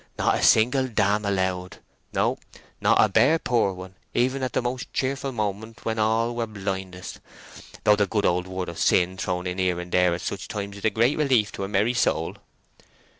Not 0.17 0.39
a 0.39 0.41
single 0.41 0.87
damn 0.87 1.25
allowed; 1.25 1.77
no, 2.11 2.39
not 2.81 2.97
a 2.99 3.07
bare 3.07 3.37
poor 3.37 3.71
one, 3.71 3.93
even 4.15 4.41
at 4.41 4.53
the 4.53 4.59
most 4.63 4.91
cheerful 4.91 5.31
moment 5.31 5.85
when 5.85 5.99
all 5.99 6.35
were 6.35 6.47
blindest, 6.47 7.19
though 7.83 7.95
the 7.95 8.07
good 8.07 8.25
old 8.25 8.47
word 8.47 8.67
of 8.69 8.79
sin 8.79 9.15
thrown 9.15 9.45
in 9.45 9.59
here 9.59 9.79
and 9.79 9.91
there 9.91 10.15
at 10.15 10.21
such 10.21 10.47
times 10.47 10.77
is 10.77 10.85
a 10.85 10.89
great 10.89 11.19
relief 11.19 11.51
to 11.51 11.63
a 11.65 11.67
merry 11.67 11.93
soul." 11.93 12.37